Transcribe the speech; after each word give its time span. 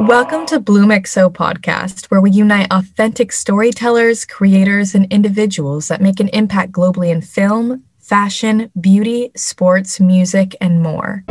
Welcome 0.00 0.46
to 0.46 0.58
Bloom 0.58 0.90
XO 0.90 1.32
podcast, 1.32 2.06
where 2.06 2.20
we 2.20 2.30
unite 2.30 2.66
authentic 2.70 3.32
storytellers, 3.32 4.24
creators, 4.24 4.94
and 4.94 5.10
individuals 5.12 5.88
that 5.88 6.00
make 6.00 6.20
an 6.20 6.28
impact 6.28 6.72
globally 6.72 7.10
in 7.10 7.20
film, 7.20 7.84
fashion, 7.98 8.70
beauty, 8.80 9.30
sports, 9.36 10.00
music, 10.00 10.56
and 10.60 10.82
more. 10.82 11.24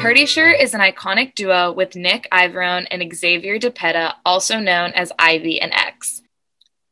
Party 0.00 0.26
Shirt 0.26 0.60
is 0.60 0.74
an 0.74 0.80
iconic 0.80 1.34
duo 1.34 1.72
with 1.72 1.96
Nick 1.96 2.28
Ivorone 2.32 2.86
and 2.90 3.14
Xavier 3.14 3.58
DePetta, 3.58 4.14
also 4.24 4.58
known 4.58 4.92
as 4.92 5.12
Ivy 5.18 5.60
and 5.60 5.72
X. 5.72 6.22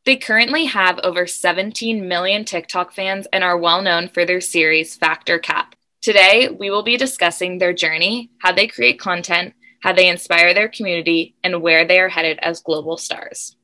They 0.05 0.17
currently 0.17 0.65
have 0.65 0.99
over 1.05 1.27
17 1.27 2.09
million 2.09 2.45
TikTok 2.45 2.93
fans 2.93 3.27
and 3.33 3.45
are 3.45 3.59
well 3.59 3.83
known 3.83 4.09
for 4.09 4.25
their 4.25 4.41
series 4.41 4.97
Fact 4.97 5.29
or 5.29 5.39
Cap. 5.39 5.75
Today, 6.01 6.49
we 6.49 6.71
will 6.71 6.85
be 6.85 6.97
discussing 6.97 7.59
their 7.59 7.73
journey, 7.73 8.31
how 8.39 8.53
they 8.53 8.69
create 8.69 9.01
content, 9.01 9.55
how 9.83 9.93
they 9.93 10.09
inspire 10.09 10.55
their 10.55 10.69
community, 10.69 11.35
and 11.43 11.61
where 11.61 11.85
they 11.85 11.99
are 11.99 12.09
headed 12.09 12.39
as 12.41 12.61
global 12.61 12.97
stars. 12.97 13.57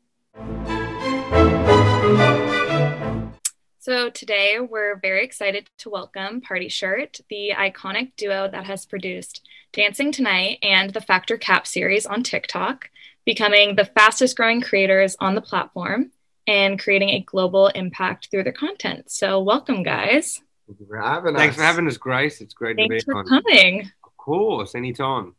So 3.79 4.11
today 4.11 4.59
we're 4.59 4.97
very 4.97 5.25
excited 5.25 5.69
to 5.79 5.91
welcome 5.91 6.41
Party 6.41 6.69
Shirt, 6.69 7.21
the 7.31 7.53
iconic 7.57 8.13
duo 8.17 8.49
that 8.51 8.65
has 8.65 8.85
produced 8.85 9.47
Dancing 9.73 10.11
Tonight 10.11 10.59
and 10.61 10.91
the 10.91 11.01
Fact 11.01 11.31
or 11.31 11.37
Cap 11.37 11.69
series 11.69 12.05
on 12.05 12.25
TikTok, 12.25 12.91
becoming 13.25 13.77
the 13.77 13.85
fastest 13.85 14.37
growing 14.37 14.61
creators 14.61 15.17
on 15.21 15.37
the 15.37 15.41
platform 15.41 16.11
and 16.49 16.81
creating 16.81 17.11
a 17.11 17.21
global 17.21 17.69
impact 17.69 18.29
through 18.31 18.43
their 18.43 18.53
content. 18.53 19.09
So 19.09 19.41
welcome 19.41 19.85
guys. 19.85 20.43
Thank 20.67 20.81
you 20.81 20.87
for 20.87 20.99
having 20.99 21.35
Thanks 21.35 21.55
us. 21.55 21.57
for 21.57 21.63
having 21.63 21.87
us, 21.87 21.97
Grace. 21.97 22.41
It's 22.41 22.55
great 22.55 22.77
Thanks 22.77 23.05
to 23.05 23.07
be 23.07 23.13
for 23.13 23.19
on. 23.19 23.27
coming. 23.27 23.91
Of 24.05 24.17
course, 24.17 24.75
anytime. 24.75 25.35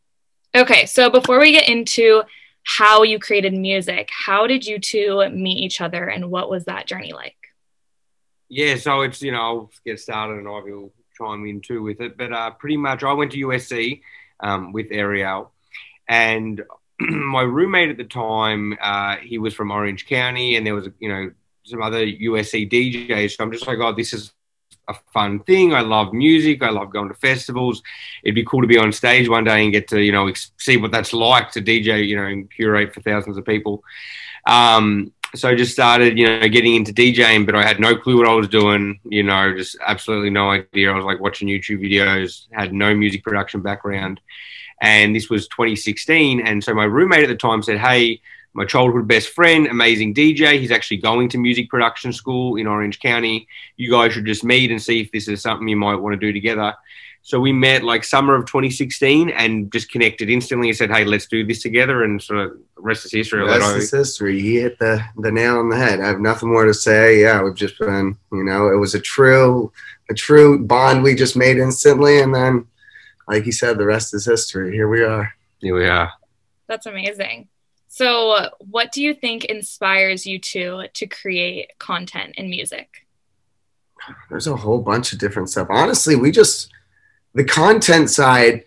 Okay, 0.54 0.86
so 0.86 1.10
before 1.10 1.40
we 1.40 1.52
get 1.52 1.68
into 1.68 2.22
how 2.62 3.02
you 3.02 3.18
created 3.18 3.52
music, 3.52 4.08
how 4.10 4.46
did 4.46 4.64
you 4.66 4.78
two 4.78 5.28
meet 5.30 5.58
each 5.58 5.80
other 5.80 6.06
and 6.08 6.30
what 6.30 6.48
was 6.48 6.64
that 6.64 6.86
journey 6.86 7.12
like? 7.12 7.36
Yeah, 8.48 8.76
so 8.76 9.02
it's 9.02 9.20
you 9.22 9.32
know 9.32 9.40
I'll 9.40 9.70
get 9.84 9.98
started 9.98 10.38
and 10.38 10.48
I 10.48 10.60
will 10.60 10.92
chime 11.18 11.46
in 11.46 11.60
too 11.60 11.82
with 11.82 12.00
it. 12.00 12.16
But 12.16 12.32
uh, 12.32 12.50
pretty 12.50 12.76
much, 12.76 13.02
I 13.02 13.12
went 13.12 13.32
to 13.32 13.38
USC 13.38 14.02
um, 14.40 14.72
with 14.72 14.86
Ariel, 14.90 15.52
and 16.08 16.62
my 17.00 17.42
roommate 17.42 17.90
at 17.90 17.96
the 17.96 18.04
time, 18.04 18.76
uh, 18.80 19.16
he 19.16 19.38
was 19.38 19.54
from 19.54 19.70
Orange 19.70 20.06
County, 20.06 20.56
and 20.56 20.66
there 20.66 20.74
was 20.74 20.88
you 21.00 21.08
know 21.08 21.32
some 21.64 21.82
other 21.82 22.06
USC 22.06 22.70
DJs. 22.70 23.36
So 23.36 23.44
I'm 23.44 23.50
just 23.50 23.66
like, 23.66 23.78
oh, 23.80 23.92
this 23.92 24.12
is 24.12 24.32
a 24.88 24.94
fun 25.12 25.40
thing. 25.40 25.74
I 25.74 25.80
love 25.80 26.12
music. 26.12 26.62
I 26.62 26.70
love 26.70 26.92
going 26.92 27.08
to 27.08 27.14
festivals. 27.14 27.82
It'd 28.22 28.34
be 28.34 28.44
cool 28.44 28.62
to 28.62 28.68
be 28.68 28.78
on 28.78 28.92
stage 28.92 29.28
one 29.28 29.44
day 29.44 29.64
and 29.64 29.72
get 29.72 29.88
to 29.88 30.00
you 30.00 30.12
know 30.12 30.28
ex- 30.28 30.52
see 30.58 30.76
what 30.76 30.92
that's 30.92 31.12
like 31.12 31.50
to 31.52 31.62
DJ, 31.62 32.06
you 32.06 32.16
know, 32.16 32.24
and 32.26 32.50
curate 32.50 32.94
for 32.94 33.00
thousands 33.00 33.36
of 33.36 33.44
people. 33.44 33.82
Um, 34.46 35.12
so 35.34 35.48
I 35.48 35.54
just 35.54 35.72
started, 35.72 36.16
you 36.16 36.26
know, 36.26 36.48
getting 36.48 36.74
into 36.74 36.92
DJing, 36.92 37.46
but 37.46 37.56
I 37.56 37.66
had 37.66 37.80
no 37.80 37.96
clue 37.96 38.16
what 38.18 38.28
I 38.28 38.34
was 38.34 38.48
doing. 38.48 39.00
You 39.04 39.22
know, 39.22 39.54
just 39.56 39.76
absolutely 39.84 40.30
no 40.30 40.50
idea. 40.50 40.92
I 40.92 40.96
was 40.96 41.04
like 41.04 41.20
watching 41.20 41.48
YouTube 41.48 41.80
videos, 41.80 42.46
had 42.52 42.72
no 42.72 42.94
music 42.94 43.24
production 43.24 43.60
background, 43.60 44.20
and 44.80 45.14
this 45.14 45.28
was 45.28 45.48
2016. 45.48 46.46
And 46.46 46.62
so 46.62 46.74
my 46.74 46.84
roommate 46.84 47.24
at 47.24 47.28
the 47.28 47.36
time 47.36 47.62
said, 47.62 47.78
"Hey." 47.78 48.20
My 48.56 48.64
childhood 48.64 49.06
best 49.06 49.28
friend, 49.28 49.66
amazing 49.66 50.14
DJ. 50.14 50.58
He's 50.58 50.70
actually 50.70 50.96
going 50.96 51.28
to 51.28 51.36
music 51.36 51.68
production 51.68 52.10
school 52.10 52.56
in 52.56 52.66
Orange 52.66 52.98
County. 53.00 53.46
You 53.76 53.90
guys 53.90 54.14
should 54.14 54.24
just 54.24 54.44
meet 54.44 54.70
and 54.70 54.82
see 54.82 55.02
if 55.02 55.12
this 55.12 55.28
is 55.28 55.42
something 55.42 55.68
you 55.68 55.76
might 55.76 55.96
want 55.96 56.14
to 56.14 56.26
do 56.26 56.32
together. 56.32 56.74
So 57.20 57.38
we 57.38 57.52
met 57.52 57.82
like 57.82 58.02
summer 58.02 58.34
of 58.34 58.46
2016 58.46 59.28
and 59.28 59.70
just 59.70 59.90
connected 59.90 60.30
instantly 60.30 60.70
and 60.70 60.76
said, 60.76 60.90
"Hey, 60.90 61.04
let's 61.04 61.26
do 61.26 61.44
this 61.44 61.60
together." 61.60 62.02
And 62.04 62.22
sort 62.22 62.38
of 62.38 62.52
the 62.76 62.80
rest 62.80 63.04
is 63.04 63.12
history. 63.12 63.42
I'll 63.42 63.46
let 63.46 63.58
That's 63.58 63.70
Ivy- 63.72 63.80
his 63.80 63.90
history. 63.90 64.40
He 64.40 64.56
hit 64.56 64.78
the, 64.78 65.04
the 65.18 65.30
nail 65.30 65.58
on 65.58 65.68
the 65.68 65.76
head. 65.76 66.00
I 66.00 66.06
have 66.06 66.20
nothing 66.20 66.48
more 66.48 66.64
to 66.64 66.72
say. 66.72 67.20
Yeah, 67.20 67.42
we've 67.42 67.54
just 67.54 67.78
been, 67.78 68.16
you 68.32 68.42
know, 68.42 68.68
it 68.68 68.76
was 68.76 68.94
a 68.94 69.00
true, 69.00 69.70
a 70.08 70.14
true 70.14 70.64
bond 70.64 71.02
we 71.02 71.14
just 71.14 71.36
made 71.36 71.58
instantly. 71.58 72.22
And 72.22 72.34
then, 72.34 72.66
like 73.28 73.42
he 73.42 73.52
said, 73.52 73.76
the 73.76 73.84
rest 73.84 74.14
is 74.14 74.24
history. 74.24 74.72
Here 74.72 74.88
we 74.88 75.02
are. 75.02 75.30
Here 75.58 75.74
we 75.74 75.86
are. 75.86 76.10
That's 76.68 76.86
amazing. 76.86 77.48
So, 77.96 78.50
what 78.58 78.92
do 78.92 79.02
you 79.02 79.14
think 79.14 79.46
inspires 79.46 80.26
you 80.26 80.38
two 80.38 80.84
to 80.92 81.06
create 81.06 81.70
content 81.78 82.34
and 82.36 82.50
music? 82.50 83.06
There's 84.28 84.46
a 84.46 84.54
whole 84.54 84.82
bunch 84.82 85.14
of 85.14 85.18
different 85.18 85.48
stuff. 85.48 85.68
Honestly, 85.70 86.14
we 86.14 86.30
just, 86.30 86.70
the 87.32 87.42
content 87.42 88.10
side, 88.10 88.64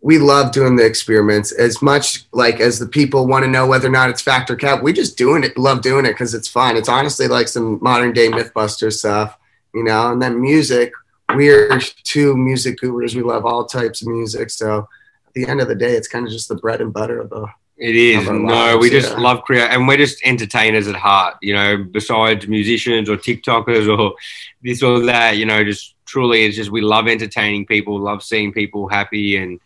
we 0.00 0.16
love 0.16 0.52
doing 0.52 0.74
the 0.74 0.86
experiments 0.86 1.52
as 1.52 1.82
much 1.82 2.24
like 2.32 2.58
as 2.58 2.78
the 2.78 2.88
people 2.88 3.26
want 3.26 3.44
to 3.44 3.50
know 3.50 3.66
whether 3.66 3.88
or 3.88 3.90
not 3.90 4.08
it's 4.08 4.22
fact 4.22 4.50
or 4.50 4.56
cap. 4.56 4.82
We 4.82 4.94
just 4.94 5.18
doing 5.18 5.44
it, 5.44 5.58
love 5.58 5.82
doing 5.82 6.06
it 6.06 6.12
because 6.12 6.32
it's 6.32 6.48
fun. 6.48 6.78
It's 6.78 6.88
honestly 6.88 7.28
like 7.28 7.48
some 7.48 7.78
modern 7.82 8.14
day 8.14 8.30
MythBuster 8.30 8.90
stuff, 8.90 9.36
you 9.74 9.84
know. 9.84 10.12
And 10.12 10.22
then 10.22 10.40
music, 10.40 10.94
we're 11.34 11.78
two 12.04 12.34
music 12.34 12.78
gurus. 12.78 13.14
We 13.14 13.22
love 13.22 13.44
all 13.44 13.66
types 13.66 14.00
of 14.00 14.08
music. 14.08 14.48
So 14.48 14.88
at 15.26 15.34
the 15.34 15.46
end 15.46 15.60
of 15.60 15.68
the 15.68 15.74
day, 15.74 15.92
it's 15.92 16.08
kind 16.08 16.24
of 16.24 16.32
just 16.32 16.48
the 16.48 16.54
bread 16.56 16.80
and 16.80 16.90
butter 16.90 17.20
of 17.20 17.28
the. 17.28 17.46
It 17.78 17.94
is. 17.94 18.26
No, 18.26 18.38
lives, 18.38 18.78
we 18.78 18.90
just 18.90 19.12
yeah. 19.12 19.18
love 19.18 19.42
create, 19.42 19.68
and 19.70 19.86
we're 19.86 19.98
just 19.98 20.22
entertainers 20.24 20.88
at 20.88 20.96
heart. 20.96 21.36
You 21.42 21.54
know, 21.54 21.84
besides 21.84 22.48
musicians 22.48 23.10
or 23.10 23.16
TikTokers 23.16 23.86
or 23.86 24.14
this 24.62 24.82
or 24.82 25.00
that. 25.00 25.36
You 25.36 25.44
know, 25.44 25.62
just 25.62 25.94
truly, 26.06 26.46
it's 26.46 26.56
just 26.56 26.70
we 26.70 26.80
love 26.80 27.06
entertaining 27.06 27.66
people, 27.66 27.98
love 28.00 28.22
seeing 28.22 28.52
people 28.52 28.88
happy, 28.88 29.36
and 29.36 29.60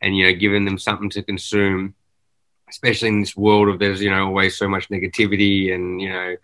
and 0.00 0.16
you 0.16 0.26
know, 0.26 0.38
giving 0.38 0.64
them 0.64 0.78
something 0.78 1.10
to 1.10 1.22
consume. 1.22 1.94
Especially 2.70 3.08
in 3.08 3.20
this 3.20 3.36
world 3.36 3.68
of 3.68 3.78
there's 3.78 4.00
you 4.00 4.10
know 4.10 4.26
always 4.26 4.56
so 4.56 4.66
much 4.66 4.88
negativity, 4.88 5.74
and 5.74 6.00
you 6.00 6.08
know, 6.08 6.36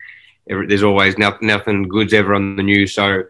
there's 0.46 0.82
always 0.82 1.16
nothing, 1.16 1.48
nothing 1.48 1.88
good's 1.88 2.12
ever 2.12 2.34
on 2.34 2.56
the 2.56 2.62
news. 2.62 2.94
So. 2.94 3.24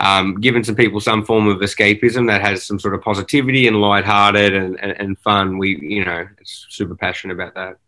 Um, 0.00 0.40
giving 0.40 0.62
some 0.62 0.76
people 0.76 1.00
some 1.00 1.24
form 1.24 1.48
of 1.48 1.58
escapism 1.58 2.28
that 2.28 2.40
has 2.40 2.64
some 2.64 2.78
sort 2.78 2.94
of 2.94 3.02
positivity 3.02 3.66
and 3.66 3.80
lighthearted 3.80 4.54
and, 4.54 4.78
and, 4.80 4.92
and 4.92 5.18
fun. 5.18 5.58
We, 5.58 5.76
you 5.80 6.04
know, 6.04 6.28
it's 6.40 6.66
super 6.68 6.94
passionate 6.94 7.34
about 7.34 7.54
that. 7.54 7.78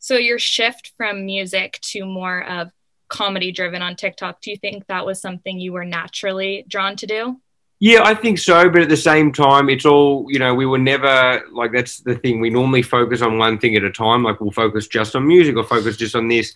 So, 0.00 0.16
your 0.16 0.38
shift 0.38 0.92
from 0.96 1.24
music 1.24 1.78
to 1.82 2.04
more 2.04 2.44
of 2.44 2.70
comedy 3.08 3.52
driven 3.52 3.82
on 3.82 3.96
TikTok, 3.96 4.40
do 4.40 4.50
you 4.50 4.56
think 4.56 4.86
that 4.88 5.06
was 5.06 5.20
something 5.20 5.58
you 5.58 5.72
were 5.72 5.84
naturally 5.84 6.64
drawn 6.68 6.96
to 6.96 7.06
do? 7.06 7.40
Yeah, 7.78 8.02
I 8.04 8.14
think 8.14 8.38
so. 8.38 8.70
But 8.70 8.82
at 8.82 8.88
the 8.88 8.96
same 8.96 9.32
time, 9.32 9.68
it's 9.68 9.84
all, 9.84 10.26
you 10.28 10.38
know, 10.38 10.54
we 10.54 10.64
were 10.64 10.78
never 10.78 11.42
like 11.52 11.72
that's 11.72 12.00
the 12.00 12.14
thing. 12.14 12.40
We 12.40 12.48
normally 12.48 12.82
focus 12.82 13.20
on 13.20 13.38
one 13.38 13.58
thing 13.58 13.76
at 13.76 13.84
a 13.84 13.90
time. 13.90 14.22
Like 14.22 14.40
we'll 14.40 14.50
focus 14.50 14.86
just 14.86 15.14
on 15.14 15.26
music 15.26 15.56
or 15.56 15.64
focus 15.64 15.96
just 15.96 16.14
on 16.14 16.28
this 16.28 16.54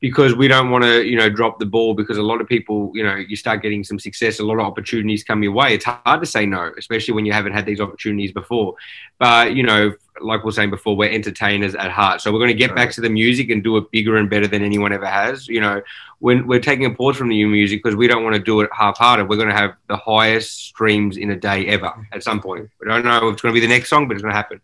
because 0.00 0.34
we 0.34 0.48
don't 0.48 0.70
want 0.70 0.82
to, 0.82 1.04
you 1.04 1.16
know, 1.16 1.28
drop 1.28 1.58
the 1.58 1.66
ball 1.66 1.92
because 1.94 2.16
a 2.16 2.22
lot 2.22 2.40
of 2.40 2.48
people, 2.48 2.90
you 2.94 3.04
know, 3.04 3.16
you 3.16 3.36
start 3.36 3.60
getting 3.62 3.84
some 3.84 3.98
success, 3.98 4.40
a 4.40 4.44
lot 4.44 4.54
of 4.54 4.60
opportunities 4.60 5.22
come 5.22 5.42
your 5.42 5.52
way. 5.52 5.74
It's 5.74 5.84
hard 5.84 6.20
to 6.20 6.26
say 6.26 6.46
no, 6.46 6.72
especially 6.78 7.12
when 7.12 7.26
you 7.26 7.34
haven't 7.34 7.52
had 7.52 7.66
these 7.66 7.80
opportunities 7.80 8.32
before. 8.32 8.74
But, 9.18 9.54
you 9.54 9.62
know, 9.62 9.92
like 10.22 10.40
we 10.40 10.46
we're 10.46 10.52
saying 10.52 10.70
before, 10.70 10.96
we're 10.96 11.10
entertainers 11.10 11.74
at 11.74 11.90
heart. 11.90 12.22
So 12.22 12.32
we're 12.32 12.38
going 12.38 12.48
to 12.48 12.54
get 12.54 12.74
back 12.74 12.92
to 12.92 13.02
the 13.02 13.10
music 13.10 13.50
and 13.50 13.62
do 13.62 13.76
it 13.76 13.90
bigger 13.90 14.16
and 14.16 14.28
better 14.30 14.46
than 14.46 14.62
anyone 14.62 14.92
ever 14.92 15.06
has. 15.06 15.46
You 15.46 15.60
know, 15.60 15.82
when 16.20 16.46
we're 16.46 16.60
taking 16.60 16.86
a 16.86 16.90
pause 16.90 17.16
from 17.16 17.28
the 17.28 17.34
new 17.34 17.48
music 17.48 17.82
because 17.82 17.96
we 17.96 18.06
don't 18.06 18.24
want 18.24 18.36
to 18.36 18.42
do 18.42 18.62
it 18.62 18.70
half-hearted. 18.72 19.28
We're 19.28 19.36
going 19.36 19.48
to 19.50 19.54
have 19.54 19.74
the 19.88 19.96
highest 19.98 20.64
streams 20.64 21.18
in 21.18 21.30
a 21.30 21.36
day 21.36 21.66
ever 21.66 21.92
at 22.12 22.22
some 22.22 22.40
point. 22.40 22.70
We 22.80 22.86
don't 22.86 23.04
know 23.04 23.28
if 23.28 23.34
it's 23.34 23.42
going 23.42 23.54
to 23.54 23.60
be 23.60 23.66
the 23.66 23.72
next 23.72 23.90
song, 23.90 24.08
but 24.08 24.14
it's 24.14 24.22
going 24.22 24.32
to 24.32 24.36
happen. 24.36 24.62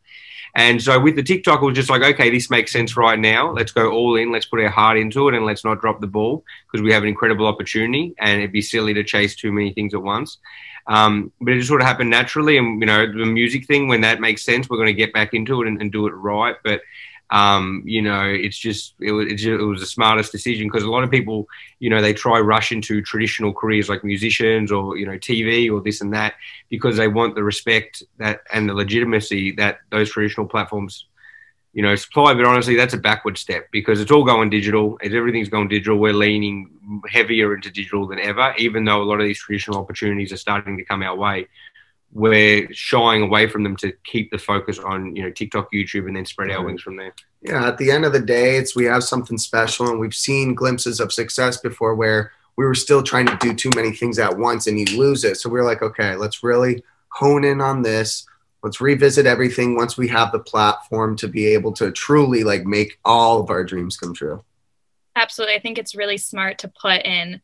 And 0.56 0.82
so 0.82 0.98
with 0.98 1.16
the 1.16 1.22
TikTok, 1.22 1.60
it 1.60 1.66
was 1.66 1.74
just 1.74 1.90
like, 1.90 2.02
okay, 2.02 2.30
this 2.30 2.48
makes 2.48 2.72
sense 2.72 2.96
right 2.96 3.18
now. 3.18 3.52
Let's 3.52 3.72
go 3.72 3.90
all 3.90 4.16
in. 4.16 4.32
Let's 4.32 4.46
put 4.46 4.58
our 4.60 4.70
heart 4.70 4.96
into 4.96 5.28
it, 5.28 5.34
and 5.34 5.44
let's 5.44 5.66
not 5.66 5.82
drop 5.82 6.00
the 6.00 6.06
ball 6.06 6.44
because 6.66 6.82
we 6.82 6.92
have 6.92 7.02
an 7.02 7.10
incredible 7.10 7.46
opportunity. 7.46 8.14
And 8.18 8.40
it'd 8.40 8.52
be 8.52 8.62
silly 8.62 8.94
to 8.94 9.04
chase 9.04 9.36
too 9.36 9.52
many 9.52 9.74
things 9.74 9.92
at 9.92 10.02
once. 10.02 10.38
Um, 10.86 11.30
but 11.42 11.52
it 11.52 11.58
just 11.58 11.68
sort 11.68 11.82
of 11.82 11.86
happened 11.86 12.08
naturally. 12.08 12.56
And 12.56 12.80
you 12.80 12.86
know, 12.86 13.06
the 13.06 13.26
music 13.26 13.66
thing, 13.66 13.86
when 13.86 14.00
that 14.00 14.18
makes 14.18 14.44
sense, 14.44 14.70
we're 14.70 14.78
going 14.78 14.86
to 14.86 14.94
get 14.94 15.12
back 15.12 15.34
into 15.34 15.60
it 15.60 15.68
and, 15.68 15.78
and 15.78 15.92
do 15.92 16.06
it 16.06 16.12
right. 16.12 16.56
But 16.64 16.80
um, 17.30 17.82
you 17.84 18.02
know, 18.02 18.24
it's 18.24 18.56
just 18.56 18.94
it 19.00 19.10
was, 19.10 19.32
it 19.32 19.36
ju- 19.36 19.60
it 19.60 19.64
was 19.64 19.80
the 19.80 19.86
smartest 19.86 20.30
decision 20.30 20.68
because 20.68 20.84
a 20.84 20.90
lot 20.90 21.02
of 21.02 21.10
people, 21.10 21.48
you 21.80 21.90
know, 21.90 22.00
they 22.00 22.12
try 22.12 22.38
rush 22.38 22.70
into 22.70 23.02
traditional 23.02 23.52
careers 23.52 23.88
like 23.88 24.04
musicians 24.04 24.70
or 24.70 24.96
you 24.96 25.06
know 25.06 25.18
TV 25.18 25.70
or 25.70 25.80
this 25.80 26.00
and 26.00 26.12
that 26.14 26.34
because 26.68 26.96
they 26.96 27.08
want 27.08 27.34
the 27.34 27.42
respect 27.42 28.02
that 28.18 28.42
and 28.52 28.68
the 28.68 28.74
legitimacy 28.74 29.52
that 29.52 29.80
those 29.90 30.10
traditional 30.10 30.46
platforms, 30.46 31.06
you 31.72 31.82
know, 31.82 31.96
supply. 31.96 32.32
But 32.32 32.44
honestly, 32.44 32.76
that's 32.76 32.94
a 32.94 32.98
backward 32.98 33.38
step 33.38 33.68
because 33.72 34.00
it's 34.00 34.12
all 34.12 34.24
going 34.24 34.48
digital. 34.48 34.96
As 35.02 35.12
everything's 35.12 35.48
going 35.48 35.66
digital, 35.66 35.98
we're 35.98 36.12
leaning 36.12 37.02
heavier 37.10 37.56
into 37.56 37.72
digital 37.72 38.06
than 38.06 38.20
ever. 38.20 38.54
Even 38.56 38.84
though 38.84 39.02
a 39.02 39.04
lot 39.04 39.20
of 39.20 39.26
these 39.26 39.40
traditional 39.40 39.78
opportunities 39.78 40.32
are 40.32 40.36
starting 40.36 40.76
to 40.76 40.84
come 40.84 41.02
our 41.02 41.16
way, 41.16 41.48
we're 42.12 42.72
shying 42.72 43.22
away 43.22 43.46
from 43.46 43.62
them 43.62 43.76
to 43.76 43.92
keep 44.04 44.30
the 44.30 44.38
focus 44.38 44.78
on 44.78 45.14
you 45.14 45.22
know 45.22 45.30
TikTok, 45.30 45.72
YouTube, 45.72 46.06
and 46.06 46.16
then 46.16 46.24
spread 46.24 46.50
our 46.50 46.64
wings 46.64 46.82
from 46.82 46.96
there. 46.96 47.14
Yeah, 47.42 47.66
at 47.66 47.78
the 47.78 47.90
end 47.90 48.04
of 48.04 48.12
the 48.12 48.20
day, 48.20 48.56
it's 48.56 48.74
we 48.74 48.84
have 48.84 49.04
something 49.04 49.38
special, 49.38 49.88
and 49.88 50.00
we've 50.00 50.14
seen 50.14 50.54
glimpses 50.54 51.00
of 51.00 51.12
success 51.12 51.58
before 51.58 51.94
where 51.94 52.32
we 52.56 52.64
were 52.64 52.74
still 52.74 53.02
trying 53.02 53.26
to 53.26 53.36
do 53.40 53.54
too 53.54 53.70
many 53.76 53.92
things 53.92 54.18
at 54.18 54.36
once, 54.36 54.66
and 54.66 54.78
you 54.78 54.98
lose 54.98 55.24
it. 55.24 55.36
So 55.36 55.50
we 55.50 55.60
are 55.60 55.64
like, 55.64 55.82
okay, 55.82 56.16
let's 56.16 56.42
really 56.42 56.82
hone 57.08 57.44
in 57.44 57.60
on 57.60 57.82
this. 57.82 58.26
Let's 58.62 58.80
revisit 58.80 59.26
everything 59.26 59.76
once 59.76 59.96
we 59.96 60.08
have 60.08 60.32
the 60.32 60.38
platform 60.38 61.16
to 61.18 61.28
be 61.28 61.46
able 61.46 61.72
to 61.74 61.92
truly 61.92 62.42
like 62.42 62.64
make 62.64 62.98
all 63.04 63.40
of 63.40 63.50
our 63.50 63.62
dreams 63.62 63.96
come 63.96 64.14
true. 64.14 64.42
Absolutely. 65.14 65.54
I 65.54 65.60
think 65.60 65.78
it's 65.78 65.94
really 65.94 66.18
smart 66.18 66.58
to 66.58 66.68
put 66.68 67.04
in 67.04 67.40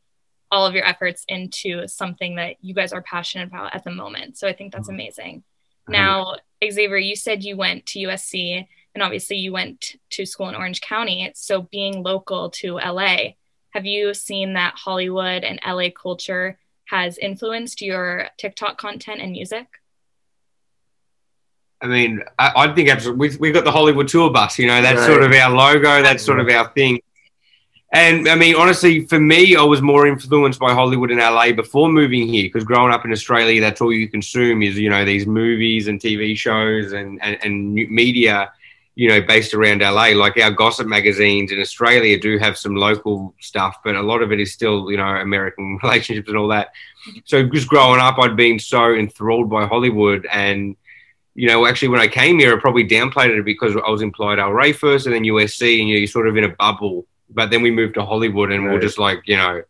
all 0.52 0.66
of 0.66 0.74
your 0.74 0.84
efforts 0.84 1.24
into 1.28 1.88
something 1.88 2.36
that 2.36 2.56
you 2.60 2.74
guys 2.74 2.92
are 2.92 3.02
passionate 3.02 3.48
about 3.48 3.74
at 3.74 3.82
the 3.82 3.90
moment. 3.90 4.36
So 4.36 4.46
I 4.46 4.52
think 4.52 4.72
that's 4.72 4.86
mm-hmm. 4.86 4.94
amazing. 4.94 5.42
Now, 5.88 6.36
Xavier, 6.62 6.98
you 6.98 7.16
said 7.16 7.42
you 7.42 7.56
went 7.56 7.86
to 7.86 7.98
USC 8.00 8.68
and 8.94 9.02
obviously 9.02 9.38
you 9.38 9.50
went 9.50 9.96
to 10.10 10.26
school 10.26 10.48
in 10.48 10.54
Orange 10.54 10.80
County. 10.80 11.32
So 11.34 11.62
being 11.62 12.02
local 12.02 12.50
to 12.50 12.74
LA, 12.74 13.32
have 13.70 13.86
you 13.86 14.12
seen 14.14 14.52
that 14.52 14.74
Hollywood 14.76 15.42
and 15.42 15.58
LA 15.66 15.88
culture 15.90 16.58
has 16.84 17.16
influenced 17.16 17.80
your 17.80 18.28
TikTok 18.36 18.76
content 18.76 19.22
and 19.22 19.32
music? 19.32 19.66
I 21.80 21.86
mean, 21.86 22.22
I, 22.38 22.52
I 22.54 22.74
think 22.74 22.90
absolutely. 22.90 23.18
We've, 23.18 23.40
we've 23.40 23.54
got 23.54 23.64
the 23.64 23.72
Hollywood 23.72 24.06
tour 24.06 24.30
bus, 24.30 24.58
you 24.58 24.66
know, 24.66 24.82
that's 24.82 25.00
right. 25.00 25.06
sort 25.06 25.22
of 25.22 25.32
our 25.32 25.50
logo, 25.50 26.02
that's 26.02 26.22
sort 26.22 26.38
of 26.38 26.48
our 26.48 26.68
thing. 26.74 27.00
And 27.92 28.26
I 28.28 28.36
mean, 28.36 28.54
honestly, 28.54 29.04
for 29.06 29.20
me, 29.20 29.54
I 29.54 29.62
was 29.62 29.82
more 29.82 30.06
influenced 30.06 30.58
by 30.58 30.72
Hollywood 30.72 31.10
in 31.10 31.18
LA 31.18 31.52
before 31.52 31.90
moving 31.90 32.26
here 32.26 32.44
because 32.44 32.64
growing 32.64 32.92
up 32.92 33.04
in 33.04 33.12
Australia, 33.12 33.60
that's 33.60 33.82
all 33.82 33.92
you 33.92 34.08
consume 34.08 34.62
is, 34.62 34.78
you 34.78 34.88
know, 34.88 35.04
these 35.04 35.26
movies 35.26 35.88
and 35.88 36.00
TV 36.00 36.34
shows 36.36 36.92
and, 36.92 37.22
and, 37.22 37.38
and 37.42 37.74
media 37.74 38.50
you 38.94 39.08
know, 39.08 39.22
based 39.22 39.54
around 39.54 39.80
LA. 39.80 40.08
Like 40.08 40.38
our 40.38 40.50
gossip 40.50 40.86
magazines 40.86 41.50
in 41.50 41.60
Australia 41.60 42.18
do 42.18 42.38
have 42.38 42.58
some 42.58 42.76
local 42.76 43.34
stuff, 43.40 43.78
but 43.82 43.96
a 43.96 44.02
lot 44.02 44.22
of 44.22 44.32
it 44.32 44.40
is 44.40 44.52
still, 44.52 44.90
you 44.90 44.96
know, 44.96 45.06
American 45.06 45.78
relationships 45.82 46.28
and 46.28 46.36
all 46.36 46.48
that. 46.48 46.72
So 47.24 47.42
just 47.44 47.68
growing 47.68 48.00
up, 48.00 48.18
I'd 48.18 48.36
been 48.36 48.58
so 48.58 48.94
enthralled 48.94 49.48
by 49.48 49.66
Hollywood. 49.66 50.26
And, 50.30 50.76
you 51.34 51.48
know, 51.48 51.66
actually, 51.66 51.88
when 51.88 52.00
I 52.00 52.08
came 52.08 52.38
here, 52.38 52.54
I 52.54 52.60
probably 52.60 52.86
downplayed 52.86 53.36
it 53.36 53.44
because 53.44 53.74
I 53.74 53.90
was 53.90 54.02
employed 54.02 54.38
Al 54.38 54.52
Ray 54.52 54.72
first 54.72 55.06
and 55.06 55.14
then 55.14 55.24
USC, 55.24 55.80
and 55.80 55.88
you 55.88 55.96
you're 55.96 56.06
sort 56.06 56.28
of 56.28 56.36
in 56.36 56.44
a 56.44 56.50
bubble. 56.50 57.06
But 57.34 57.50
then 57.50 57.62
we 57.62 57.70
moved 57.70 57.94
to 57.94 58.04
Hollywood 58.04 58.52
and 58.52 58.66
right. 58.66 58.74
we're 58.74 58.80
just 58.80 58.98
like, 58.98 59.22
you 59.26 59.36
know, 59.36 59.62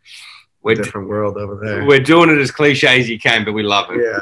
we're 0.63 0.75
different 0.75 1.09
world 1.09 1.37
over 1.37 1.59
there. 1.63 1.85
We're 1.85 2.01
doing 2.01 2.31
it 2.31 2.39
as 2.39 2.51
cliche 2.51 3.01
as 3.01 3.09
you 3.09 3.19
can, 3.19 3.45
but 3.45 3.53
we 3.53 3.63
love 3.63 3.91
it. 3.91 4.01
Yeah. 4.03 4.21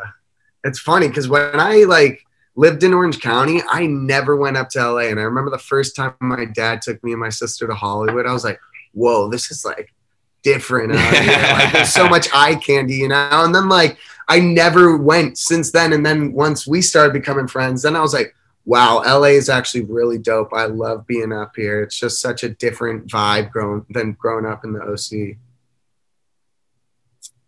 It's 0.65 0.79
funny 0.79 1.09
because 1.09 1.29
when 1.29 1.59
I 1.59 1.85
like, 1.85 2.25
lived 2.57 2.83
in 2.83 2.93
Orange 2.93 3.21
County. 3.21 3.63
I 3.71 3.87
never 3.87 4.37
went 4.37 4.57
up 4.57 4.69
to 4.71 4.93
LA. 4.93 5.09
And 5.09 5.19
I 5.19 5.23
remember 5.23 5.51
the 5.51 5.59
first 5.59 5.97
time 5.97 6.15
my 6.21 6.45
dad 6.45 6.83
took 6.83 7.03
me 7.03 7.13
and 7.13 7.21
my 7.21 7.31
sister 7.31 7.67
to 7.67 7.75
Hollywood, 7.75 8.27
I 8.27 8.33
was 8.33 8.45
like, 8.45 8.61
whoa, 8.93 9.31
this 9.31 9.51
is 9.51 9.65
like 9.65 9.95
different. 10.43 10.93
like, 10.95 11.73
there's 11.73 11.93
so 11.93 12.09
much 12.09 12.29
eye 12.35 12.57
candy, 12.57 12.97
you 12.97 13.09
know? 13.09 13.29
And 13.33 13.55
then 13.55 13.69
like 13.69 13.97
I 14.29 14.41
never 14.41 14.97
went 14.97 15.39
since 15.39 15.73
then. 15.73 15.93
And 15.93 16.05
then 16.05 16.33
once 16.33 16.67
we 16.67 16.83
started 16.83 17.13
becoming 17.13 17.47
friends, 17.47 17.83
then 17.83 17.97
I 17.97 18.01
was 18.01 18.13
like, 18.13 18.35
wow, 18.65 19.03
LA 19.05 19.29
is 19.29 19.49
actually 19.49 19.85
really 19.85 20.19
dope. 20.19 20.53
I 20.53 20.67
love 20.67 21.07
being 21.07 21.33
up 21.33 21.53
here. 21.57 21.83
It's 21.83 21.99
just 21.99 22.21
such 22.21 22.43
a 22.43 22.49
different 22.49 23.07
vibe 23.07 23.51
growing 23.51 23.85
than 23.91 24.12
growing 24.12 24.47
up 24.47 24.65
in 24.65 24.73
the 24.73 24.81
OC. 24.81 25.37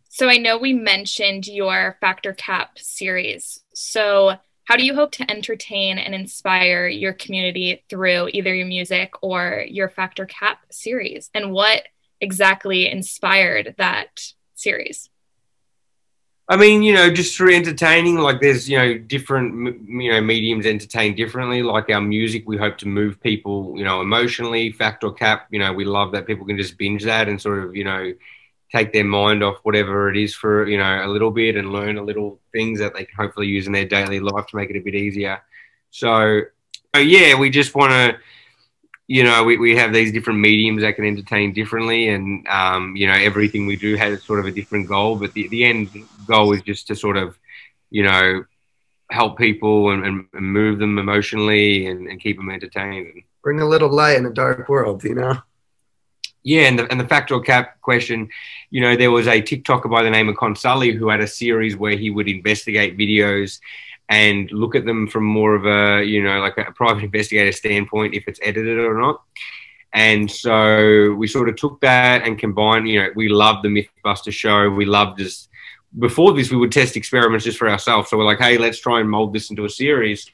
So 0.09 0.29
I 0.29 0.37
know 0.37 0.59
we 0.59 0.75
mentioned 0.75 1.47
your 1.47 1.97
Fact 2.01 2.27
or 2.27 2.35
Cap 2.35 2.79
series. 2.79 3.65
So 3.75 4.37
how 4.65 4.77
do 4.77 4.85
you 4.85 4.95
hope 4.95 5.13
to 5.13 5.31
entertain 5.31 5.99
and 5.99 6.15
inspire 6.15 6.87
your 6.87 7.13
community 7.13 7.83
through 7.89 8.29
either 8.33 8.55
your 8.55 8.67
music 8.67 9.13
or 9.23 9.65
your 9.69 9.89
Fact 9.89 10.21
or 10.21 10.27
Cap 10.27 10.61
series? 10.71 11.31
And 11.35 11.53
what 11.53 11.85
exactly 12.21 12.89
inspired 12.91 13.75
that 13.79 14.33
series? 14.55 15.09
I 16.53 16.57
mean, 16.57 16.83
you 16.83 16.93
know, 16.93 17.11
just 17.11 17.35
through 17.35 17.55
entertaining, 17.55 18.19
like 18.19 18.43
there's, 18.43 18.69
you 18.69 18.77
know, 18.77 18.99
different, 18.99 19.89
you 19.89 20.13
know, 20.13 20.21
mediums 20.21 20.67
entertain 20.67 21.15
differently. 21.15 21.63
Like 21.63 21.89
our 21.89 22.03
music, 22.03 22.43
we 22.47 22.59
hope 22.59 22.77
to 22.79 22.89
move 22.89 23.19
people, 23.23 23.73
you 23.75 23.85
know, 23.85 24.03
emotionally. 24.03 24.71
fact 24.71 25.03
or 25.03 25.15
Cap, 25.15 25.47
you 25.51 25.59
know, 25.59 25.73
we 25.73 25.87
love 25.87 26.13
that 26.13 26.27
people 26.27 26.45
can 26.45 26.59
just 26.59 26.77
binge 26.77 27.05
that 27.05 27.27
and 27.27 27.41
sort 27.41 27.65
of, 27.65 27.75
you 27.75 27.85
know, 27.85 28.13
take 28.71 28.93
their 28.93 29.03
mind 29.03 29.43
off 29.43 29.61
whatever 29.63 30.11
it 30.11 30.17
is 30.19 30.35
for 30.35 30.69
you 30.69 30.77
know 30.77 31.05
a 31.05 31.09
little 31.09 31.31
bit 31.31 31.57
and 31.57 31.73
learn 31.73 31.99
a 31.99 32.03
little 32.03 32.39
things 32.53 32.79
that 32.81 32.95
they 32.95 33.05
can 33.05 33.15
hopefully 33.17 33.47
use 33.47 33.67
in 33.67 33.73
their 33.73 33.85
daily 33.87 34.21
life 34.21 34.47
to 34.47 34.57
make 34.57 34.69
it 34.69 34.77
a 34.77 34.81
bit 34.81 34.95
easier. 34.95 35.43
So, 35.91 36.43
so 36.95 37.01
yeah, 37.01 37.39
we 37.39 37.49
just 37.49 37.75
want 37.75 37.93
to 37.93 38.19
you 39.09 39.25
know 39.25 39.45
we, 39.45 39.57
we 39.57 39.77
have 39.77 39.93
these 39.93 40.13
different 40.13 40.39
mediums 40.39 40.83
that 40.83 40.97
can 40.97 41.05
entertain 41.05 41.53
differently 41.53 42.09
and 42.09 42.47
um, 42.49 42.95
you 42.97 43.07
know 43.07 43.15
everything 43.15 43.67
we 43.67 43.77
do 43.77 43.97
has 43.97 44.23
sort 44.23 44.41
of 44.41 44.47
a 44.47 44.51
different 44.51 44.89
goal 44.89 45.17
but 45.17 45.33
the, 45.33 45.49
the 45.49 45.65
end 45.65 45.89
goal 46.27 46.53
is 46.53 46.63
just 46.63 46.87
to 46.87 46.95
sort 46.95 47.17
of 47.17 47.39
you 47.91 48.03
know 48.03 48.45
help 49.13 49.39
people 49.39 49.91
and, 49.91 50.05
and, 50.05 50.27
move 50.33 50.79
them 50.79 50.99
emotionally 50.99 51.87
and, 51.87 52.09
and 52.09 52.21
keep 52.21 52.37
them 52.37 52.51
entertained. 52.51 53.07
And 53.09 53.23
bring 53.43 53.61
a 53.61 53.69
little 53.69 53.91
light 53.91 54.17
in 54.17 54.27
a 54.27 54.33
dark 54.33 54.69
world 54.69 55.05
you 55.05 55.15
know? 55.15 55.39
Yeah, 56.45 56.63
and 56.63 56.79
the, 56.79 56.91
and 56.91 56.99
the 56.99 57.07
Fact 57.07 57.31
or 57.31 57.41
Cap 57.41 57.81
question, 57.83 58.29
you 58.71 58.81
know, 58.81 58.97
there 58.97 59.13
was 59.13 59.29
a 59.29 59.41
TikToker 59.41 59.89
by 59.89 60.03
the 60.03 60.11
name 60.11 60.29
of 60.29 60.37
Consully 60.37 60.91
who 60.91 61.09
had 61.09 61.21
a 61.21 61.27
series 61.27 61.77
where 61.77 61.97
he 61.97 62.11
would 62.11 62.27
investigate 62.27 62.99
videos 62.99 63.61
and 64.13 64.51
look 64.51 64.75
at 64.75 64.85
them 64.85 65.07
from 65.07 65.25
more 65.25 65.55
of 65.55 65.65
a, 65.65 66.05
you 66.05 66.23
know, 66.23 66.41
like 66.41 66.59
a 66.59 66.73
private 66.73 67.05
investigator 67.09 67.53
standpoint, 67.53 68.15
if 68.15 68.25
it's 68.29 68.41
edited 68.43 68.79
or 68.79 69.01
not. 69.01 69.23
And 69.95 70.31
so 70.31 71.13
we 71.15 71.27
sort 71.27 71.49
of 71.49 71.57
took 71.57 71.81
that 71.81 72.23
and 72.27 72.39
combined, 72.39 72.89
you 72.89 73.01
know, 73.01 73.09
we 73.15 73.29
loved 73.29 73.65
the 73.65 73.69
Mythbuster 73.69 74.33
show. 74.33 74.71
We 74.71 74.87
loved 74.87 75.19
just, 75.19 75.49
before 75.99 76.33
this, 76.33 76.51
we 76.51 76.57
would 76.57 76.73
test 76.73 76.97
experiments 76.97 77.45
just 77.45 77.59
for 77.59 77.69
ourselves. 77.69 78.09
So 78.09 78.17
we're 78.17 78.25
like, 78.25 78.39
hey, 78.39 78.57
let's 78.57 78.81
try 78.81 79.01
and 79.01 79.11
mold 79.11 79.35
this 79.35 79.51
into 79.51 79.65
a 79.65 79.71
series. 79.71 80.31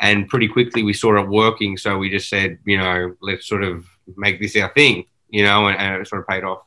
And 0.00 0.28
pretty 0.28 0.48
quickly 0.48 0.82
we 0.82 0.92
saw 0.92 1.16
it 1.18 1.28
working. 1.28 1.76
So 1.76 1.96
we 1.96 2.10
just 2.10 2.28
said, 2.28 2.58
you 2.64 2.78
know, 2.78 3.14
let's 3.22 3.46
sort 3.46 3.64
of 3.64 3.86
make 4.16 4.40
this 4.40 4.56
our 4.56 4.72
thing 4.74 5.06
you 5.28 5.44
know, 5.44 5.68
and, 5.68 5.78
and 5.78 6.02
it 6.02 6.08
sort 6.08 6.22
of 6.22 6.28
paid 6.28 6.44
off. 6.44 6.62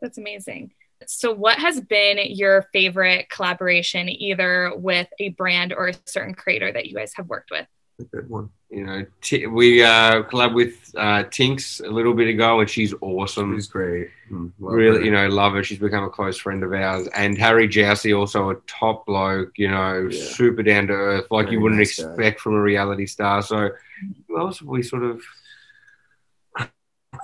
That's 0.00 0.18
amazing. 0.18 0.72
So, 1.08 1.32
what 1.32 1.58
has 1.58 1.80
been 1.80 2.18
your 2.26 2.68
favorite 2.72 3.28
collaboration, 3.30 4.08
either 4.08 4.72
with 4.76 5.08
a 5.18 5.30
brand 5.30 5.72
or 5.72 5.88
a 5.88 5.94
certain 6.06 6.34
creator 6.34 6.72
that 6.72 6.86
you 6.86 6.94
guys 6.94 7.12
have 7.16 7.28
worked 7.28 7.50
with? 7.50 7.66
A 8.00 8.04
good 8.04 8.28
one. 8.28 8.50
You 8.70 8.84
know, 8.84 9.06
t- 9.20 9.46
we 9.46 9.84
uh, 9.84 10.24
collab 10.24 10.52
with 10.52 10.92
uh, 10.96 11.22
Tinx 11.24 11.80
a 11.84 11.88
little 11.88 12.12
bit 12.12 12.26
ago, 12.26 12.58
and 12.58 12.68
she's 12.68 12.92
awesome. 13.00 13.54
She's 13.54 13.68
great. 13.68 14.10
Mm, 14.32 14.50
really, 14.58 14.98
her. 14.98 15.04
you 15.04 15.10
know, 15.12 15.28
love 15.28 15.52
her. 15.52 15.62
She's 15.62 15.78
become 15.78 16.02
a 16.02 16.10
close 16.10 16.36
friend 16.36 16.64
of 16.64 16.72
ours. 16.72 17.06
And 17.14 17.38
Harry 17.38 17.68
Jowsey, 17.68 18.18
also 18.18 18.50
a 18.50 18.56
top 18.66 19.06
bloke. 19.06 19.52
You 19.56 19.70
know, 19.70 20.08
yeah. 20.10 20.24
super 20.24 20.64
down 20.64 20.88
to 20.88 20.92
earth, 20.92 21.26
like 21.30 21.46
Very 21.46 21.54
you 21.56 21.60
wouldn't 21.62 21.78
nice 21.78 21.98
expect 22.00 22.38
guy. 22.38 22.42
from 22.42 22.54
a 22.54 22.60
reality 22.60 23.06
star. 23.06 23.42
So, 23.42 23.70
who 24.26 24.38
else 24.38 24.58
have 24.58 24.66
we 24.66 24.82
sort 24.82 25.04
of 25.04 25.22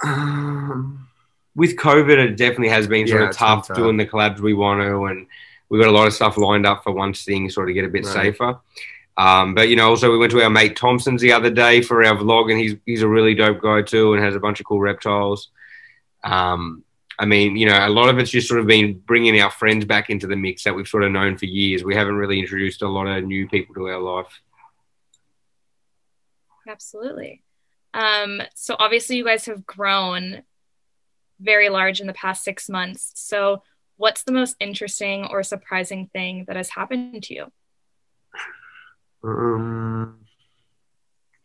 um, 0.05 1.09
with 1.55 1.77
COVID, 1.77 2.19
it 2.19 2.37
definitely 2.37 2.69
has 2.69 2.87
been 2.87 3.07
sort 3.07 3.23
yeah, 3.23 3.29
of 3.29 3.37
tough, 3.37 3.69
tough, 3.69 3.77
doing 3.77 3.97
the 3.97 4.07
collabs 4.07 4.41
we 4.41 4.55
want 4.55 4.81
to, 4.83 5.07
and 5.07 5.27
we've 5.69 5.81
got 5.81 5.91
a 5.91 5.93
lot 5.93 6.07
of 6.07 6.13
stuff 6.13 6.37
lined 6.37 6.67
up 6.67 6.85
for 6.85 6.93
once 6.93 7.25
things 7.25 7.55
sort 7.55 7.69
of 7.69 7.75
get 7.75 7.85
a 7.85 7.89
bit 7.89 8.05
right. 8.05 8.15
safer. 8.15 8.59
Um, 9.17 9.55
but 9.55 9.69
you 9.69 9.77
know, 9.77 9.89
also 9.89 10.11
we 10.11 10.19
went 10.19 10.33
to 10.33 10.43
our 10.43 10.51
mate 10.51 10.77
Thompson's 10.77 11.21
the 11.21 11.33
other 11.33 11.51
day 11.51 11.83
for 11.83 12.05
our 12.05 12.17
vlog, 12.17 12.51
and 12.51 12.61
he's 12.61 12.77
he's 12.87 13.03
a 13.03 13.09
really 13.09 13.35
dope 13.35 13.61
guy 13.61 13.83
too, 13.83 14.15
and 14.15 14.23
has 14.23 14.35
a 14.35 14.41
bunch 14.41 14.61
of 14.61 14.67
cool 14.67 14.81
reptiles. 14.81 15.49
Um, 16.23 16.85
I 17.19 17.27
mean, 17.27 17.57
you 17.57 17.67
know, 17.67 17.87
a 17.87 17.91
lot 17.91 18.09
of 18.09 18.19
it's 18.19 18.31
just 18.31 18.49
sort 18.49 18.61
of 18.61 18.67
been 18.67 18.99
bringing 18.99 19.39
our 19.43 19.51
friends 19.51 19.85
back 19.85 20.09
into 20.09 20.27
the 20.27 20.37
mix 20.37 20.65
that 20.65 20.75
we've 20.75 20.89
sort 20.89 21.03
of 21.03 21.13
known 21.13 21.37
for 21.37 21.45
years. 21.45 21.85
We 21.85 21.95
haven't 21.95 22.17
really 22.17 22.39
introduced 22.39 22.81
a 22.81 22.89
lot 22.89 23.09
of 23.09 23.25
new 23.25 23.47
people 23.47 23.75
to 23.75 23.89
our 23.89 24.01
life. 24.01 24.41
Absolutely. 26.67 27.43
Um, 27.93 28.41
so 28.55 28.77
obviously, 28.79 29.17
you 29.17 29.25
guys 29.25 29.45
have 29.47 29.67
grown 29.67 30.43
very 31.41 31.69
large 31.69 32.01
in 32.01 32.07
the 32.07 32.13
past 32.13 32.45
six 32.45 32.69
months. 32.69 33.13
So, 33.15 33.63
what's 33.97 34.23
the 34.23 34.33
most 34.33 34.57
interesting 34.61 35.27
or 35.27 35.43
surprising 35.43 36.09
thing 36.13 36.45
that 36.47 36.57
has 36.57 36.71
happened 36.71 37.23
to 37.25 37.35
you? 37.35 37.53
Um, 39.23 40.19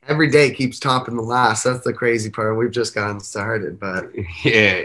every 0.08 0.30
day 0.30 0.52
keeps 0.52 0.80
topping 0.80 1.16
the 1.16 1.22
last. 1.22 1.64
That's 1.64 1.84
the 1.84 1.94
crazy 1.94 2.30
part. 2.30 2.58
We've 2.58 2.72
just 2.72 2.96
gotten 2.96 3.20
started, 3.20 3.80
but 3.80 4.12
yeah, 4.44 4.84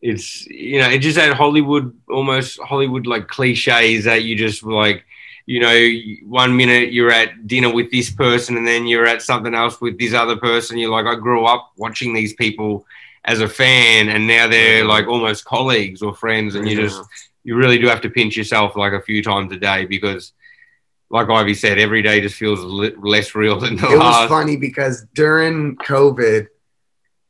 it's 0.00 0.46
you 0.46 0.80
know, 0.80 0.88
it 0.90 0.98
just 0.98 1.16
that 1.16 1.36
Hollywood 1.36 1.96
almost 2.08 2.60
Hollywood 2.60 3.06
like 3.06 3.28
cliches 3.28 4.04
that 4.04 4.24
you 4.24 4.36
just 4.36 4.62
like 4.62 5.04
you 5.46 5.60
know, 5.60 5.88
one 6.26 6.56
minute 6.56 6.92
you're 6.92 7.12
at 7.12 7.46
dinner 7.46 7.72
with 7.72 7.90
this 7.90 8.10
person 8.10 8.56
and 8.56 8.66
then 8.66 8.86
you're 8.86 9.06
at 9.06 9.20
something 9.20 9.54
else 9.54 9.78
with 9.80 9.98
this 9.98 10.14
other 10.14 10.36
person. 10.36 10.78
You're 10.78 10.90
like, 10.90 11.04
I 11.04 11.16
grew 11.16 11.44
up 11.44 11.72
watching 11.76 12.14
these 12.14 12.32
people 12.32 12.86
as 13.24 13.40
a 13.40 13.48
fan 13.48 14.08
and 14.08 14.26
now 14.26 14.46
they're 14.46 14.84
like 14.84 15.06
almost 15.06 15.44
colleagues 15.44 16.02
or 16.02 16.14
friends. 16.14 16.54
And 16.54 16.68
you 16.68 16.76
just, 16.76 17.00
you 17.42 17.56
really 17.56 17.78
do 17.78 17.86
have 17.88 18.00
to 18.02 18.10
pinch 18.10 18.36
yourself 18.36 18.76
like 18.76 18.92
a 18.92 19.00
few 19.00 19.22
times 19.22 19.52
a 19.52 19.56
day 19.56 19.86
because, 19.86 20.32
like 21.10 21.28
Ivy 21.28 21.54
said, 21.54 21.78
every 21.78 22.02
day 22.02 22.20
just 22.20 22.34
feels 22.36 22.60
less 22.98 23.34
real 23.34 23.60
than 23.60 23.76
the 23.76 23.88
it 23.88 23.98
last. 23.98 24.18
It 24.18 24.22
was 24.22 24.28
funny 24.28 24.56
because 24.56 25.06
during 25.14 25.76
COVID, 25.76 26.48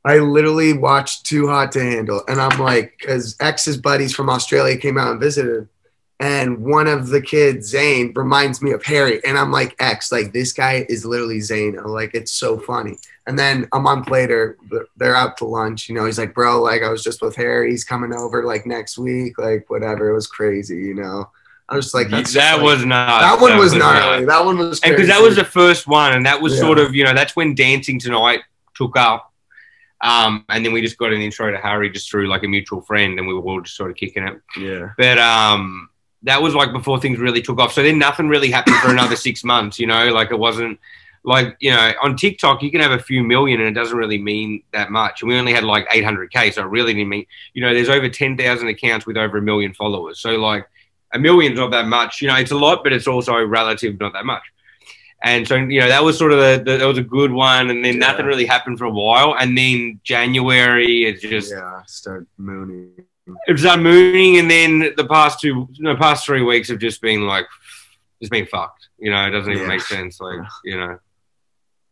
I 0.05 0.19
literally 0.19 0.73
watched 0.73 1.27
Too 1.27 1.49
Hot 1.49 1.73
to 1.73 1.81
Handle. 1.81 2.23
And 2.29 2.41
I'm 2.41 2.59
like, 2.59 2.97
because 2.99 3.37
X's 3.41 3.77
buddies 3.77 4.15
from 4.15 4.31
Australia 4.31 4.77
came 4.77 4.97
out 4.97 5.11
and 5.11 5.21
visited 5.21 5.69
and 6.21 6.59
one 6.59 6.87
of 6.87 7.09
the 7.09 7.21
kids, 7.21 7.68
Zane, 7.68 8.12
reminds 8.14 8.62
me 8.62 8.71
of 8.71 8.85
Harry, 8.85 9.21
and 9.25 9.37
I'm 9.37 9.50
like, 9.50 9.75
X, 9.80 10.12
like 10.12 10.33
this 10.33 10.52
guy 10.52 10.87
is 10.88 11.04
literally 11.04 11.40
Zane. 11.40 11.78
I'm 11.78 11.87
like, 11.87 12.14
it's 12.14 12.33
so 12.33 12.59
funny. 12.59 12.99
And 13.26 13.38
then 13.38 13.66
a 13.73 13.80
month 13.80 14.11
later, 14.11 14.56
they're 14.97 15.16
out 15.16 15.37
to 15.38 15.44
lunch. 15.44 15.88
You 15.88 15.94
know, 15.94 16.04
he's 16.04 16.18
like, 16.18 16.35
bro, 16.35 16.62
like 16.62 16.83
I 16.83 16.90
was 16.90 17.02
just 17.02 17.21
with 17.21 17.35
Harry. 17.37 17.71
He's 17.71 17.85
coming 17.85 18.12
over 18.12 18.44
like 18.44 18.64
next 18.64 18.97
week, 18.97 19.38
like 19.38 19.68
whatever. 19.68 20.09
It 20.09 20.14
was 20.14 20.26
crazy, 20.26 20.76
you 20.76 20.94
know. 20.94 21.30
I 21.68 21.76
was 21.76 21.94
like, 21.94 22.11
that 22.11 22.35
like, 22.35 22.62
was 22.62 22.85
not. 22.85 23.23
That 23.23 23.40
one 23.40 23.52
that 23.52 23.59
was, 23.59 23.73
was 23.73 23.80
gnarly. 23.80 24.26
That 24.26 24.44
one 24.44 24.59
was 24.59 24.80
crazy. 24.80 24.94
because 24.94 25.09
that 25.09 25.23
was 25.23 25.37
the 25.37 25.44
first 25.44 25.87
one, 25.87 26.12
and 26.12 26.26
that 26.26 26.40
was 26.40 26.54
yeah. 26.54 26.61
sort 26.61 26.78
of 26.78 26.94
you 26.94 27.04
know 27.04 27.14
that's 27.14 27.35
when 27.35 27.54
Dancing 27.54 27.99
Tonight 27.99 28.40
took 28.75 28.97
up. 28.97 29.33
Um, 30.00 30.44
and 30.50 30.64
then 30.64 30.75
we 30.75 30.83
just 30.83 30.99
got 30.99 31.14
an 31.14 31.23
intro 31.23 31.50
to 31.50 31.56
Harry 31.56 31.88
just 31.88 32.11
through 32.11 32.28
like 32.28 32.42
a 32.42 32.49
mutual 32.49 32.83
friend, 32.83 33.18
and 33.18 33.26
we 33.26 33.33
were 33.33 33.40
all 33.40 33.62
just 33.62 33.76
sort 33.76 33.90
of 33.90 33.97
kicking 33.97 34.26
it. 34.26 34.40
Yeah. 34.59 34.90
But 34.99 35.18
um, 35.18 35.88
that 36.25 36.43
was 36.43 36.54
like 36.54 36.73
before 36.73 36.99
things 36.99 37.19
really 37.19 37.43
took 37.43 37.59
off. 37.59 37.73
So 37.73 37.83
then 37.83 37.99
nothing 37.99 38.28
really 38.28 38.50
happened 38.50 38.76
for 38.76 38.90
another 38.90 39.16
six 39.16 39.45
months, 39.45 39.78
you 39.78 39.87
know, 39.87 40.09
like 40.09 40.31
it 40.31 40.38
wasn't 40.38 40.81
like, 41.23 41.57
you 41.61 41.71
know, 41.71 41.93
on 42.02 42.16
TikTok, 42.16 42.62
you 42.62 42.71
can 42.71 42.81
have 42.81 42.93
a 42.93 42.99
few 42.99 43.23
million 43.23 43.61
and 43.61 43.69
it 43.69 43.78
doesn't 43.78 43.97
really 43.97 44.21
mean 44.21 44.62
that 44.73 44.90
much. 44.90 45.23
And 45.23 45.28
we 45.28 45.37
only 45.37 45.52
had 45.52 45.64
like 45.64 45.87
800K. 45.88 46.54
So 46.54 46.62
it 46.62 46.69
really 46.69 46.95
didn't 46.95 47.11
mean, 47.11 47.26
you 47.52 47.62
know, 47.62 47.73
there's 47.73 47.88
over 47.88 48.09
10,000 48.09 48.69
accounts 48.69 49.07
with 49.07 49.16
over 49.16 49.38
a 49.38 49.43
million 49.43 49.75
followers. 49.75 50.19
So 50.19 50.37
like 50.37 50.66
a 51.12 51.19
million's 51.19 51.59
not 51.59 51.71
that 51.73 51.87
much, 51.87 52.23
you 52.23 52.28
know, 52.28 52.37
it's 52.37 52.50
a 52.50 52.57
lot, 52.57 52.83
but 52.83 52.93
it's 52.93 53.07
also 53.07 53.43
relative, 53.45 54.00
not 54.00 54.14
that 54.14 54.25
much. 54.25 54.43
And 55.23 55.47
so, 55.49 55.57
you 55.57 55.81
know, 55.81 55.88
that 55.88 56.04
was 56.04 56.19
sort 56.19 56.33
of 56.33 56.38
the, 56.38 56.62
the 56.73 56.78
that 56.78 56.87
was 56.87 56.99
a 56.99 57.02
good 57.02 57.33
one. 57.33 57.71
And 57.71 57.85
then 57.85 57.95
yeah. 57.95 58.09
nothing 58.09 58.26
really 58.26 58.45
happened 58.47 58.78
for 58.78 58.85
a 58.85 58.90
while. 58.90 59.35
And 59.38 59.57
then 59.57 60.00
January, 60.04 61.04
it 61.04 61.21
just. 61.21 61.50
Yeah, 61.52 61.83
start 61.87 62.26
mooning 62.37 63.07
it 63.47 63.52
was 63.52 63.64
mooning, 63.76 64.38
and 64.38 64.50
then 64.50 64.93
the 64.97 65.07
past 65.07 65.40
two, 65.40 65.69
no, 65.78 65.97
past 65.97 66.26
three 66.26 66.43
weeks 66.43 66.69
have 66.69 66.78
just 66.78 67.00
been 67.00 67.26
like, 67.26 67.47
it's 68.21 68.31
been 68.31 68.47
fucked. 68.47 68.88
You 68.99 69.11
know, 69.11 69.26
it 69.26 69.31
doesn't 69.31 69.52
even 69.52 69.64
yeah. 69.64 69.69
make 69.69 69.81
sense. 69.81 70.21
Like, 70.21 70.40
you 70.64 70.78
know, 70.78 70.99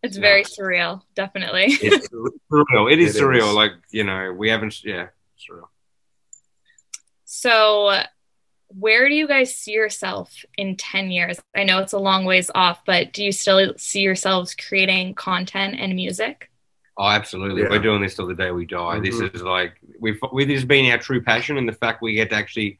it's 0.03 0.17
very 0.17 0.45
surreal. 0.45 1.03
Definitely, 1.15 1.67
it's 1.69 2.09
surreal. 2.53 2.93
It 2.93 2.99
is 2.99 3.17
it 3.17 3.23
surreal. 3.23 3.49
Is. 3.49 3.55
Like, 3.55 3.73
you 3.91 4.05
know, 4.05 4.33
we 4.33 4.51
haven't. 4.51 4.85
Yeah, 4.85 5.09
surreal. 5.39 5.69
So, 7.25 8.03
where 8.69 9.09
do 9.09 9.15
you 9.15 9.27
guys 9.27 9.57
see 9.57 9.73
yourself 9.73 10.45
in 10.59 10.77
10 10.77 11.11
years? 11.11 11.41
I 11.57 11.65
know 11.65 11.79
it's 11.79 11.95
a 11.95 11.99
long 11.99 12.25
ways 12.25 12.51
off, 12.55 12.85
but 12.85 13.13
do 13.13 13.25
you 13.25 13.33
still 13.33 13.73
see 13.79 14.01
yourselves 14.01 14.55
creating 14.55 15.15
content 15.15 15.77
and 15.79 15.95
music? 15.95 16.51
Oh, 16.99 17.09
absolutely. 17.09 17.63
Yeah. 17.63 17.71
We're 17.71 17.79
doing 17.79 18.03
this 18.03 18.17
till 18.17 18.27
the 18.27 18.35
day 18.35 18.51
we 18.51 18.67
die. 18.67 18.99
Mm-hmm. 18.99 19.05
This 19.05 19.21
is 19.35 19.43
like 19.43 19.77
we've 20.03 20.19
we, 20.33 20.45
this 20.45 20.61
has 20.61 20.65
been 20.67 20.91
our 20.91 20.99
true 20.99 21.23
passion, 21.23 21.57
and 21.57 21.69
the 21.69 21.73
fact 21.73 22.03
we 22.03 22.15
get 22.15 22.31
to 22.31 22.37
actually 22.37 22.79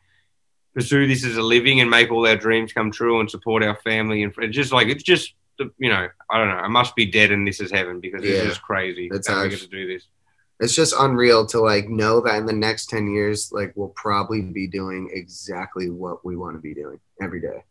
pursue 0.75 1.07
this 1.07 1.25
as 1.25 1.37
a 1.37 1.43
living 1.43 1.81
and 1.81 1.91
make 1.91 2.11
all 2.11 2.27
our 2.27 2.37
dreams 2.37 2.73
come 2.73 2.91
true 2.91 3.21
and 3.21 3.31
support 3.31 3.63
our 3.63 3.77
family 3.77 4.23
and 4.23 4.33
it's 4.39 4.57
just 4.57 4.73
like 4.73 4.89
it's 4.89 5.03
just 5.03 5.35
you 5.79 5.91
know 5.91 6.09
I 6.31 6.39
don't 6.39 6.49
know. 6.49 6.57
I 6.57 6.69
must 6.69 6.97
be 6.97 7.07
dead 7.07 7.31
and 7.31 7.47
this 7.47 7.61
is 7.61 7.71
heaven 7.71 8.01
because 8.01 8.25
yeah. 8.25 8.37
it's 8.37 8.47
just 8.47 8.63
crazy 8.63 9.09
That's 9.11 9.29
how 9.29 9.43
we 9.43 9.51
get 9.51 9.61
to 9.61 9.69
do 9.69 9.87
this. 9.87 10.07
It's 10.61 10.75
just 10.75 10.95
unreal 10.99 11.47
to 11.47 11.61
like 11.61 11.89
know 11.89 12.21
that 12.21 12.37
in 12.37 12.47
the 12.47 12.53
next 12.53 12.87
ten 12.87 13.11
years, 13.11 13.53
like 13.53 13.73
we'll 13.75 13.89
probably 13.89 14.43
be 14.43 14.67
doing 14.67 15.11
exactly 15.13 15.91
what 15.91 16.25
we 16.25 16.37
want 16.37 16.57
to 16.57 16.61
be 16.61 16.73
doing 16.73 17.01
every 17.21 17.41
day. 17.41 17.65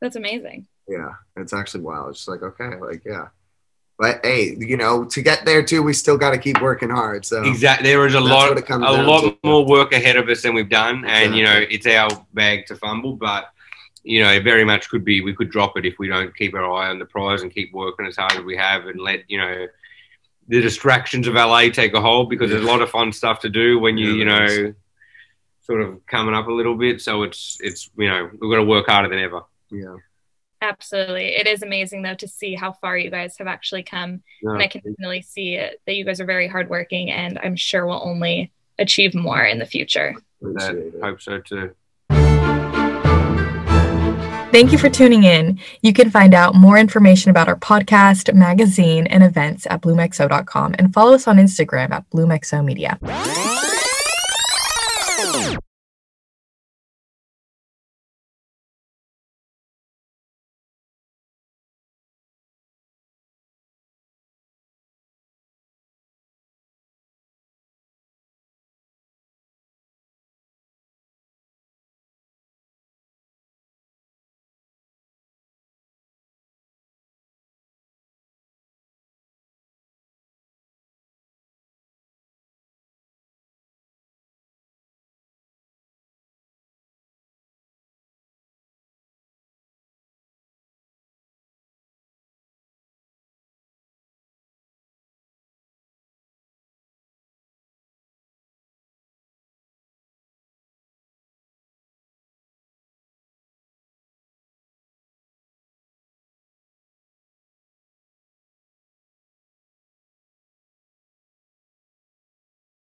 That's 0.00 0.16
amazing. 0.16 0.66
Yeah, 0.88 1.12
it's 1.36 1.52
actually 1.52 1.82
wild. 1.82 2.10
It's 2.10 2.26
like 2.26 2.42
okay, 2.42 2.76
like 2.80 3.02
yeah 3.04 3.28
but 4.00 4.24
hey, 4.24 4.56
you 4.58 4.78
know, 4.78 5.04
to 5.04 5.20
get 5.20 5.44
there 5.44 5.62
too, 5.62 5.82
we 5.82 5.92
still 5.92 6.16
got 6.16 6.30
to 6.30 6.38
keep 6.38 6.58
working 6.62 6.88
hard. 6.88 7.26
So 7.26 7.42
exactly, 7.42 7.86
there 7.86 8.06
is 8.06 8.14
a 8.14 8.20
lot, 8.20 8.56
a 8.70 8.80
lot 8.80 9.20
to. 9.20 9.38
more 9.44 9.66
work 9.66 9.92
ahead 9.92 10.16
of 10.16 10.26
us 10.30 10.40
than 10.40 10.54
we've 10.54 10.70
done, 10.70 11.04
and 11.04 11.36
you 11.36 11.44
know, 11.44 11.62
it's 11.68 11.86
our 11.86 12.08
bag 12.32 12.64
to 12.68 12.76
fumble. 12.76 13.12
But 13.12 13.50
you 14.02 14.22
know, 14.22 14.32
it 14.32 14.42
very 14.42 14.64
much 14.64 14.88
could 14.88 15.04
be 15.04 15.20
we 15.20 15.34
could 15.34 15.50
drop 15.50 15.76
it 15.76 15.84
if 15.84 15.98
we 15.98 16.08
don't 16.08 16.34
keep 16.34 16.54
our 16.54 16.72
eye 16.72 16.88
on 16.88 16.98
the 16.98 17.04
prize 17.04 17.42
and 17.42 17.52
keep 17.52 17.74
working 17.74 18.06
as 18.06 18.16
hard 18.16 18.32
as 18.32 18.42
we 18.42 18.56
have, 18.56 18.86
and 18.86 18.98
let 18.98 19.24
you 19.28 19.36
know 19.36 19.66
the 20.48 20.62
distractions 20.62 21.28
of 21.28 21.34
LA 21.34 21.68
take 21.68 21.92
a 21.92 22.00
hold 22.00 22.30
because 22.30 22.48
there's 22.48 22.64
a 22.64 22.66
lot 22.66 22.80
of 22.80 22.88
fun 22.88 23.12
stuff 23.12 23.40
to 23.40 23.50
do 23.50 23.78
when 23.78 23.98
you 23.98 24.14
you 24.14 24.24
know 24.24 24.72
sort 25.60 25.82
of 25.82 26.06
coming 26.06 26.34
up 26.34 26.46
a 26.46 26.52
little 26.52 26.74
bit. 26.74 27.02
So 27.02 27.22
it's 27.22 27.58
it's 27.60 27.90
you 27.98 28.08
know 28.08 28.30
we've 28.32 28.50
got 28.50 28.56
to 28.56 28.64
work 28.64 28.86
harder 28.86 29.10
than 29.10 29.18
ever. 29.18 29.42
Yeah. 29.70 29.96
Absolutely. 30.62 31.36
It 31.36 31.46
is 31.46 31.62
amazing 31.62 32.02
though 32.02 32.14
to 32.14 32.28
see 32.28 32.54
how 32.54 32.72
far 32.72 32.98
you 32.98 33.10
guys 33.10 33.36
have 33.38 33.46
actually 33.46 33.82
come. 33.82 34.22
Yeah. 34.42 34.52
And 34.52 34.62
I 34.62 34.66
can 34.66 34.82
really 34.98 35.22
see 35.22 35.54
it, 35.54 35.80
that 35.86 35.94
you 35.94 36.04
guys 36.04 36.20
are 36.20 36.26
very 36.26 36.48
hardworking 36.48 37.10
and 37.10 37.38
I'm 37.42 37.56
sure 37.56 37.86
will 37.86 38.02
only 38.04 38.52
achieve 38.78 39.14
more 39.14 39.42
in 39.42 39.58
the 39.58 39.66
future. 39.66 40.14
I 40.58 40.90
hope 41.02 41.20
so 41.20 41.40
too. 41.40 41.74
Thank 44.52 44.72
you 44.72 44.78
for 44.78 44.90
tuning 44.90 45.22
in. 45.22 45.60
You 45.80 45.92
can 45.92 46.10
find 46.10 46.34
out 46.34 46.56
more 46.56 46.76
information 46.76 47.30
about 47.30 47.46
our 47.46 47.54
podcast, 47.54 48.34
magazine, 48.34 49.06
and 49.06 49.22
events 49.22 49.64
at 49.70 49.80
bloomxo.com 49.80 50.74
and 50.76 50.92
follow 50.92 51.14
us 51.14 51.28
on 51.28 51.36
Instagram 51.36 51.92
at 51.92 52.10
bloomxo 52.10 52.64
media. 52.64 52.98